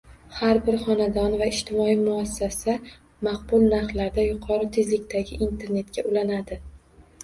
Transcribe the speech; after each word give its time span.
Har 0.35 0.59
bir 0.69 0.77
xonadon 0.85 1.35
va 1.41 1.49
ijtimoiy 1.57 1.99
muassasa 2.07 2.77
maqbul 3.29 3.69
narxlarda 3.77 4.27
yuqori 4.33 4.75
tezlikdagi 4.81 5.43
Internetga 5.53 6.11
ulanadi 6.15 6.65